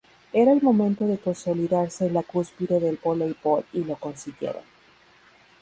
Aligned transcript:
Era 0.33 0.51
el 0.51 0.63
momento 0.63 1.05
de 1.05 1.19
consolidarse 1.19 2.07
en 2.07 2.15
la 2.15 2.23
cúspide 2.23 2.79
del 2.79 2.97
voleibol 2.97 3.63
y 3.71 3.83
lo 3.83 3.95
consiguieron. 3.97 4.63